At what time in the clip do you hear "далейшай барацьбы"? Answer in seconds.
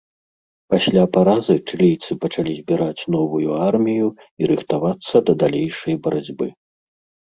5.47-6.55